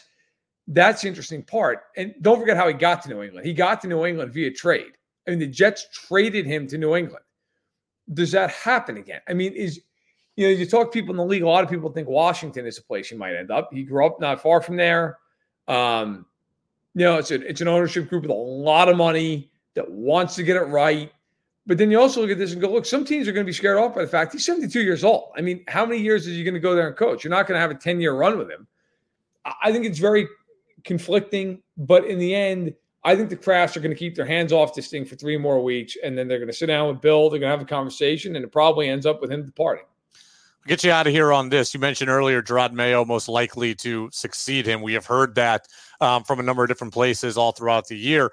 that's 0.68 1.02
the 1.02 1.08
interesting 1.08 1.42
part. 1.42 1.84
And 1.96 2.14
don't 2.20 2.38
forget 2.38 2.56
how 2.56 2.68
he 2.68 2.74
got 2.74 3.02
to 3.02 3.08
New 3.08 3.22
England. 3.22 3.46
He 3.46 3.54
got 3.54 3.80
to 3.80 3.88
New 3.88 4.04
England 4.04 4.32
via 4.32 4.52
trade. 4.52 4.92
I 5.26 5.30
mean, 5.30 5.38
the 5.38 5.46
Jets 5.46 5.88
traded 5.92 6.46
him 6.46 6.66
to 6.68 6.78
New 6.78 6.94
England. 6.94 7.24
Does 8.12 8.32
that 8.32 8.50
happen 8.50 8.96
again? 8.96 9.20
I 9.28 9.34
mean, 9.34 9.52
is 9.52 9.80
you 10.36 10.46
know, 10.46 10.52
you 10.52 10.66
talk 10.66 10.92
to 10.92 10.92
people 10.92 11.12
in 11.12 11.16
the 11.16 11.24
league, 11.24 11.42
a 11.42 11.48
lot 11.48 11.64
of 11.64 11.70
people 11.70 11.90
think 11.90 12.08
Washington 12.08 12.64
is 12.64 12.78
a 12.78 12.82
place 12.82 13.08
he 13.08 13.16
might 13.16 13.34
end 13.34 13.50
up. 13.50 13.70
He 13.72 13.82
grew 13.82 14.06
up 14.06 14.20
not 14.20 14.40
far 14.40 14.60
from 14.60 14.76
there. 14.76 15.18
Um, 15.66 16.26
you 16.94 17.04
know, 17.04 17.16
it's 17.16 17.30
a, 17.30 17.46
it's 17.46 17.60
an 17.60 17.66
ownership 17.66 18.08
group 18.08 18.22
with 18.22 18.30
a 18.30 18.34
lot 18.34 18.88
of 18.88 18.96
money 18.96 19.50
that 19.74 19.90
wants 19.90 20.36
to 20.36 20.44
get 20.44 20.56
it 20.56 20.66
right. 20.66 21.10
But 21.66 21.76
then 21.76 21.90
you 21.90 22.00
also 22.00 22.20
look 22.20 22.30
at 22.30 22.38
this 22.38 22.52
and 22.52 22.60
go, 22.60 22.70
look, 22.70 22.86
some 22.86 23.04
teams 23.04 23.26
are 23.26 23.32
going 23.32 23.44
to 23.44 23.48
be 23.48 23.52
scared 23.52 23.78
off 23.78 23.94
by 23.94 24.02
the 24.02 24.08
fact 24.08 24.32
he's 24.32 24.46
72 24.46 24.80
years 24.80 25.02
old. 25.02 25.32
I 25.36 25.40
mean, 25.40 25.64
how 25.66 25.84
many 25.84 26.00
years 26.00 26.26
is 26.26 26.36
he 26.36 26.44
going 26.44 26.54
to 26.54 26.60
go 26.60 26.74
there 26.74 26.86
and 26.86 26.96
coach? 26.96 27.24
You're 27.24 27.32
not 27.32 27.46
going 27.46 27.56
to 27.56 27.60
have 27.60 27.70
a 27.70 27.74
10 27.74 28.00
year 28.00 28.14
run 28.14 28.38
with 28.38 28.48
him. 28.48 28.66
I 29.62 29.72
think 29.72 29.86
it's 29.86 29.98
very 29.98 30.28
conflicting, 30.84 31.62
but 31.76 32.04
in 32.04 32.18
the 32.18 32.34
end, 32.34 32.74
I 33.04 33.16
think 33.16 33.30
the 33.30 33.36
Krafts 33.36 33.76
are 33.76 33.80
going 33.80 33.92
to 33.92 33.98
keep 33.98 34.14
their 34.14 34.26
hands 34.26 34.52
off 34.52 34.74
this 34.74 34.88
thing 34.88 35.04
for 35.04 35.16
three 35.16 35.36
more 35.36 35.62
weeks, 35.62 35.96
and 36.02 36.18
then 36.18 36.28
they're 36.28 36.38
going 36.38 36.48
to 36.48 36.54
sit 36.54 36.66
down 36.66 36.88
with 36.88 37.00
Bill. 37.00 37.30
They're 37.30 37.38
going 37.38 37.50
to 37.50 37.56
have 37.56 37.62
a 37.62 37.68
conversation, 37.68 38.36
and 38.36 38.44
it 38.44 38.52
probably 38.52 38.88
ends 38.88 39.06
up 39.06 39.20
with 39.20 39.30
him 39.30 39.44
departing. 39.44 39.84
I'll 40.14 40.68
get 40.68 40.84
you 40.84 40.90
out 40.90 41.06
of 41.06 41.12
here 41.12 41.32
on 41.32 41.48
this. 41.48 41.72
You 41.72 41.80
mentioned 41.80 42.10
earlier 42.10 42.42
Jerod 42.42 42.72
Mayo 42.72 43.04
most 43.04 43.28
likely 43.28 43.74
to 43.76 44.10
succeed 44.12 44.66
him. 44.66 44.82
We 44.82 44.92
have 44.94 45.06
heard 45.06 45.34
that 45.36 45.68
um, 46.00 46.24
from 46.24 46.40
a 46.40 46.42
number 46.42 46.62
of 46.62 46.68
different 46.68 46.92
places 46.92 47.38
all 47.38 47.52
throughout 47.52 47.88
the 47.88 47.96
year. 47.96 48.32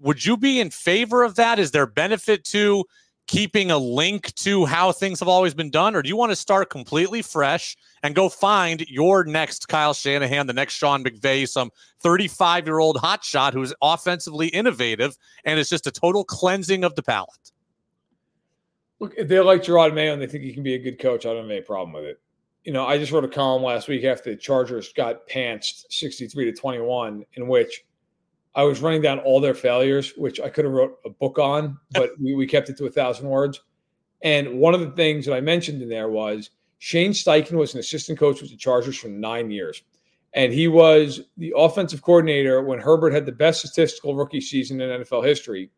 Would 0.00 0.24
you 0.24 0.36
be 0.36 0.60
in 0.60 0.70
favor 0.70 1.22
of 1.22 1.36
that? 1.36 1.58
Is 1.58 1.70
there 1.70 1.86
benefit 1.86 2.44
to 2.46 2.84
keeping 3.26 3.70
a 3.70 3.78
link 3.78 4.32
to 4.36 4.64
how 4.64 4.92
things 4.92 5.18
have 5.18 5.28
always 5.28 5.54
been 5.54 5.70
done, 5.70 5.94
or 5.94 6.02
do 6.02 6.08
you 6.08 6.16
want 6.16 6.30
to 6.30 6.36
start 6.36 6.70
completely 6.70 7.22
fresh 7.22 7.76
and 8.02 8.14
go 8.14 8.28
find 8.28 8.88
your 8.88 9.24
next 9.24 9.68
Kyle 9.68 9.94
Shanahan, 9.94 10.46
the 10.46 10.52
next 10.52 10.74
Sean 10.74 11.02
McVay, 11.02 11.48
some 11.48 11.70
35 12.00 12.66
year 12.66 12.78
old 12.78 12.96
hotshot 12.96 13.52
who 13.52 13.62
is 13.62 13.74
offensively 13.82 14.48
innovative 14.48 15.16
and 15.44 15.58
is 15.58 15.68
just 15.68 15.86
a 15.86 15.90
total 15.90 16.24
cleansing 16.24 16.84
of 16.84 16.94
the 16.94 17.02
palate? 17.02 17.52
Look, 19.00 19.14
if 19.16 19.28
they 19.28 19.40
like 19.40 19.62
Jerod 19.62 19.92
Mayo 19.92 20.12
and 20.12 20.22
they 20.22 20.26
think 20.26 20.44
he 20.44 20.52
can 20.52 20.62
be 20.62 20.74
a 20.74 20.78
good 20.78 20.98
coach, 20.98 21.26
I 21.26 21.30
don't 21.30 21.42
have 21.42 21.50
any 21.50 21.60
problem 21.60 21.92
with 21.92 22.04
it. 22.04 22.20
You 22.64 22.72
know, 22.72 22.86
I 22.86 22.98
just 22.98 23.12
wrote 23.12 23.24
a 23.24 23.28
column 23.28 23.62
last 23.62 23.88
week 23.88 24.04
after 24.04 24.30
the 24.30 24.36
Chargers 24.36 24.92
got 24.92 25.28
pantsed 25.28 25.84
63 25.90 26.46
to 26.46 26.52
21, 26.52 27.24
in 27.34 27.46
which 27.46 27.84
I 28.56 28.62
was 28.62 28.80
running 28.80 29.02
down 29.02 29.18
all 29.18 29.38
their 29.38 29.54
failures, 29.54 30.14
which 30.16 30.40
I 30.40 30.48
could 30.48 30.64
have 30.64 30.72
wrote 30.72 30.98
a 31.04 31.10
book 31.10 31.38
on, 31.38 31.78
but 31.90 32.18
we, 32.18 32.34
we 32.34 32.46
kept 32.46 32.70
it 32.70 32.78
to 32.78 32.86
a 32.86 32.90
thousand 32.90 33.28
words. 33.28 33.60
And 34.22 34.58
one 34.58 34.72
of 34.72 34.80
the 34.80 34.90
things 34.92 35.26
that 35.26 35.34
I 35.34 35.42
mentioned 35.42 35.82
in 35.82 35.90
there 35.90 36.08
was 36.08 36.50
Shane 36.78 37.12
Steichen 37.12 37.52
was 37.52 37.74
an 37.74 37.80
assistant 37.80 38.18
coach 38.18 38.40
with 38.40 38.50
the 38.50 38.56
Chargers 38.56 38.96
for 38.96 39.08
nine 39.08 39.50
years. 39.50 39.82
And 40.32 40.52
he 40.52 40.68
was 40.68 41.20
the 41.36 41.52
offensive 41.54 42.02
coordinator 42.02 42.62
when 42.62 42.78
Herbert 42.78 43.12
had 43.12 43.26
the 43.26 43.32
best 43.32 43.60
statistical 43.60 44.14
rookie 44.14 44.40
season 44.40 44.80
in 44.80 45.02
NFL 45.02 45.26
history. 45.26 45.70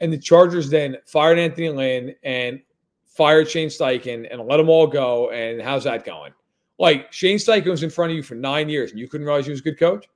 And 0.00 0.10
the 0.10 0.18
Chargers 0.18 0.70
then 0.70 0.96
fired 1.06 1.38
Anthony 1.38 1.68
Lynn 1.68 2.14
and 2.22 2.60
fired 3.04 3.48
Shane 3.48 3.68
Steichen 3.68 4.26
and 4.30 4.40
let 4.46 4.56
them 4.56 4.70
all 4.70 4.86
go. 4.86 5.30
And 5.30 5.60
how's 5.60 5.84
that 5.84 6.04
going? 6.04 6.32
Like 6.78 7.12
Shane 7.12 7.36
Steichen 7.36 7.66
was 7.66 7.82
in 7.82 7.90
front 7.90 8.10
of 8.10 8.16
you 8.16 8.22
for 8.22 8.34
nine 8.34 8.70
years 8.70 8.90
and 8.90 8.98
you 8.98 9.06
couldn't 9.06 9.26
realize 9.26 9.44
he 9.44 9.50
was 9.50 9.60
a 9.60 9.64
good 9.64 9.78
coach. 9.78 10.06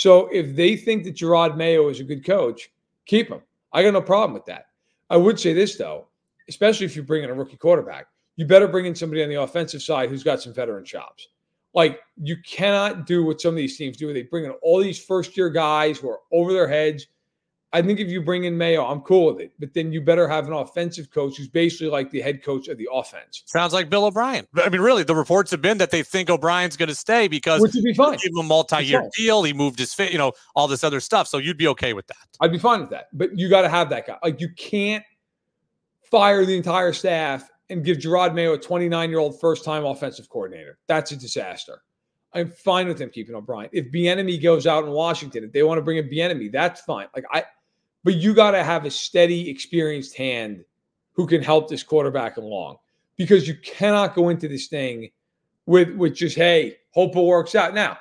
So 0.00 0.28
if 0.28 0.56
they 0.56 0.76
think 0.76 1.04
that 1.04 1.14
Jerod 1.14 1.58
Mayo 1.58 1.90
is 1.90 2.00
a 2.00 2.04
good 2.04 2.24
coach, 2.24 2.70
keep 3.04 3.28
him. 3.28 3.42
I 3.70 3.82
got 3.82 3.92
no 3.92 4.00
problem 4.00 4.32
with 4.32 4.46
that. 4.46 4.68
I 5.10 5.18
would 5.18 5.38
say 5.38 5.52
this 5.52 5.76
though, 5.76 6.06
especially 6.48 6.86
if 6.86 6.96
you 6.96 7.02
bring 7.02 7.22
in 7.22 7.28
a 7.28 7.34
rookie 7.34 7.58
quarterback, 7.58 8.06
you 8.36 8.46
better 8.46 8.66
bring 8.66 8.86
in 8.86 8.94
somebody 8.94 9.22
on 9.22 9.28
the 9.28 9.42
offensive 9.42 9.82
side 9.82 10.08
who's 10.08 10.22
got 10.22 10.40
some 10.40 10.54
veteran 10.54 10.86
chops. 10.86 11.28
Like 11.74 12.00
you 12.16 12.38
cannot 12.46 13.04
do 13.04 13.26
what 13.26 13.42
some 13.42 13.50
of 13.50 13.56
these 13.56 13.76
teams 13.76 13.98
do. 13.98 14.10
They 14.14 14.22
bring 14.22 14.46
in 14.46 14.52
all 14.62 14.80
these 14.80 15.04
first 15.04 15.36
year 15.36 15.50
guys 15.50 15.98
who 15.98 16.08
are 16.08 16.20
over 16.32 16.54
their 16.54 16.66
heads 16.66 17.06
I 17.72 17.82
think 17.82 18.00
if 18.00 18.08
you 18.08 18.20
bring 18.20 18.44
in 18.44 18.58
Mayo, 18.58 18.84
I'm 18.84 19.00
cool 19.02 19.32
with 19.32 19.40
it. 19.40 19.52
But 19.60 19.74
then 19.74 19.92
you 19.92 20.00
better 20.00 20.28
have 20.28 20.48
an 20.48 20.52
offensive 20.52 21.10
coach 21.10 21.36
who's 21.36 21.48
basically 21.48 21.86
like 21.86 22.10
the 22.10 22.20
head 22.20 22.42
coach 22.42 22.66
of 22.66 22.78
the 22.78 22.88
offense. 22.92 23.44
Sounds 23.46 23.72
like 23.72 23.88
Bill 23.88 24.06
O'Brien. 24.06 24.48
I 24.56 24.68
mean, 24.68 24.80
really, 24.80 25.04
the 25.04 25.14
reports 25.14 25.52
have 25.52 25.62
been 25.62 25.78
that 25.78 25.92
they 25.92 26.02
think 26.02 26.30
O'Brien's 26.30 26.76
going 26.76 26.88
to 26.88 26.96
stay 26.96 27.28
because 27.28 27.60
which 27.60 27.72
would 27.74 27.84
be 27.84 27.94
fine. 27.94 28.18
Give 28.18 28.32
him 28.32 28.38
a 28.38 28.42
multi-year 28.42 29.08
deal. 29.16 29.44
He 29.44 29.52
moved 29.52 29.78
his 29.78 29.94
fit, 29.94 30.10
you 30.10 30.18
know, 30.18 30.32
all 30.56 30.66
this 30.66 30.82
other 30.82 30.98
stuff. 30.98 31.28
So 31.28 31.38
you'd 31.38 31.58
be 31.58 31.68
okay 31.68 31.92
with 31.92 32.08
that. 32.08 32.16
I'd 32.40 32.50
be 32.50 32.58
fine 32.58 32.80
with 32.80 32.90
that. 32.90 33.06
But 33.12 33.38
you 33.38 33.48
got 33.48 33.62
to 33.62 33.68
have 33.68 33.88
that 33.90 34.04
guy. 34.04 34.18
Like 34.22 34.40
you 34.40 34.48
can't 34.56 35.04
fire 36.10 36.44
the 36.44 36.56
entire 36.56 36.92
staff 36.92 37.48
and 37.68 37.84
give 37.84 37.98
Jerod 37.98 38.34
Mayo 38.34 38.54
a 38.54 38.58
29-year-old 38.58 39.38
first-time 39.40 39.84
offensive 39.84 40.28
coordinator. 40.28 40.78
That's 40.88 41.12
a 41.12 41.16
disaster. 41.16 41.82
I'm 42.32 42.50
fine 42.50 42.88
with 42.88 43.00
him 43.00 43.10
keeping 43.10 43.36
O'Brien. 43.36 43.70
If 43.72 43.92
Bieniemy 43.92 44.42
goes 44.42 44.66
out 44.66 44.82
in 44.82 44.90
Washington, 44.90 45.44
if 45.44 45.52
they 45.52 45.62
want 45.62 45.78
to 45.78 45.82
bring 45.82 45.98
in 45.98 46.08
Bieniemy, 46.08 46.50
that's 46.50 46.80
fine. 46.80 47.06
Like 47.14 47.24
I 47.30 47.44
but 48.04 48.16
you 48.16 48.34
got 48.34 48.52
to 48.52 48.62
have 48.62 48.84
a 48.84 48.90
steady, 48.90 49.48
experienced 49.50 50.16
hand 50.16 50.64
who 51.12 51.26
can 51.26 51.42
help 51.42 51.68
this 51.68 51.82
quarterback 51.82 52.36
along 52.36 52.76
because 53.16 53.46
you 53.46 53.54
cannot 53.56 54.14
go 54.14 54.28
into 54.28 54.48
this 54.48 54.68
thing 54.68 55.10
with 55.66 55.90
with 55.96 56.14
just 56.14 56.36
hey, 56.36 56.76
hope 56.92 57.14
it 57.16 57.20
works 57.20 57.54
out. 57.54 57.74
Now, 57.74 57.98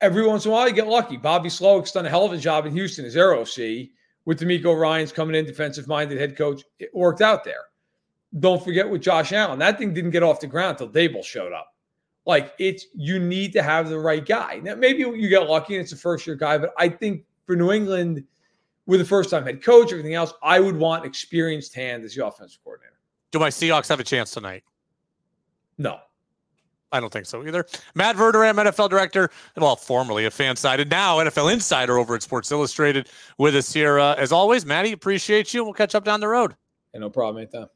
every 0.00 0.26
once 0.26 0.44
in 0.44 0.50
a 0.50 0.54
while 0.54 0.68
you 0.68 0.74
get 0.74 0.86
lucky. 0.86 1.16
Bobby 1.16 1.48
Slowik's 1.48 1.92
done 1.92 2.06
a 2.06 2.10
hell 2.10 2.24
of 2.24 2.32
a 2.32 2.38
job 2.38 2.66
in 2.66 2.72
Houston 2.72 3.04
as 3.04 3.16
ROC 3.16 3.88
with 4.26 4.40
DeMeco 4.40 4.78
Ryans 4.78 5.12
coming 5.12 5.34
in, 5.34 5.44
defensive 5.44 5.88
minded 5.88 6.18
head 6.18 6.36
coach. 6.36 6.62
It 6.78 6.90
worked 6.94 7.22
out 7.22 7.44
there. 7.44 7.64
Don't 8.38 8.62
forget 8.62 8.88
with 8.88 9.02
Josh 9.02 9.32
Allen, 9.32 9.58
that 9.58 9.78
thing 9.78 9.92
didn't 9.92 10.10
get 10.10 10.22
off 10.22 10.40
the 10.40 10.46
ground 10.46 10.80
until 10.80 10.88
Daboll 10.88 11.24
showed 11.24 11.52
up. 11.52 11.74
Like 12.26 12.52
it's 12.58 12.86
you 12.94 13.18
need 13.18 13.52
to 13.54 13.62
have 13.62 13.88
the 13.88 13.98
right 13.98 14.24
guy. 14.24 14.60
Now 14.62 14.74
maybe 14.74 15.00
you 15.00 15.28
get 15.28 15.48
lucky 15.48 15.74
and 15.74 15.82
it's 15.82 15.92
a 15.92 15.96
first 15.96 16.26
year 16.26 16.36
guy, 16.36 16.58
but 16.58 16.72
I 16.78 16.88
think 16.88 17.24
for 17.46 17.56
New 17.56 17.72
England 17.72 18.24
with 18.90 19.00
a 19.00 19.04
first 19.04 19.30
time 19.30 19.44
head 19.44 19.62
coach, 19.62 19.92
everything 19.92 20.14
else, 20.14 20.34
I 20.42 20.58
would 20.58 20.76
want 20.76 21.06
experienced 21.06 21.74
hand 21.74 22.02
as 22.02 22.14
the 22.14 22.26
offensive 22.26 22.58
coordinator. 22.64 22.98
Do 23.30 23.38
my 23.38 23.48
Seahawks 23.48 23.88
have 23.88 24.00
a 24.00 24.04
chance 24.04 24.32
tonight? 24.32 24.64
No. 25.78 25.98
I 26.90 26.98
don't 26.98 27.12
think 27.12 27.26
so 27.26 27.46
either. 27.46 27.64
Matt 27.94 28.16
Verderame, 28.16 28.56
NFL 28.56 28.90
director, 28.90 29.30
well, 29.56 29.76
formerly 29.76 30.24
a 30.24 30.30
FanSided, 30.30 30.90
now 30.90 31.18
NFL 31.18 31.52
insider 31.52 31.98
over 31.98 32.16
at 32.16 32.22
Sports 32.24 32.50
Illustrated 32.50 33.08
with 33.38 33.54
us 33.54 33.72
here. 33.72 34.00
Uh, 34.00 34.16
as 34.16 34.32
always, 34.32 34.66
Maddie, 34.66 34.90
appreciate 34.90 35.54
you. 35.54 35.62
We'll 35.62 35.72
catch 35.72 35.94
up 35.94 36.04
down 36.04 36.18
the 36.18 36.26
road. 36.26 36.56
Yeah, 36.92 36.98
no 36.98 37.10
problem. 37.10 37.42
Anytime. 37.44 37.68